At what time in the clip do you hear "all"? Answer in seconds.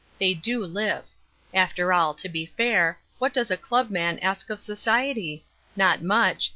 1.93-2.15